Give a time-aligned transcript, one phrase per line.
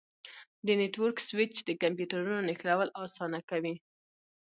[0.65, 3.75] د نیټورک سویچ د کمپیوټرونو نښلول اسانه کوي.